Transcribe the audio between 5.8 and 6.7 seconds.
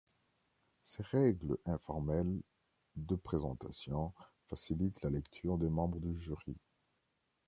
du jury.